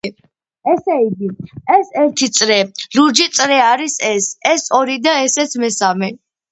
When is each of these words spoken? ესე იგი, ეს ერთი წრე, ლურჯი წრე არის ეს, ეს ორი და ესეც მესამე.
ესე 0.71 0.95
იგი, 1.01 1.29
ეს 1.75 1.91
ერთი 2.05 2.31
წრე, 2.39 2.59
ლურჯი 2.99 3.31
წრე 3.37 3.61
არის 3.69 4.01
ეს, 4.15 4.33
ეს 4.57 4.69
ორი 4.83 5.01
და 5.09 5.19
ესეც 5.29 5.59
მესამე. 5.67 6.15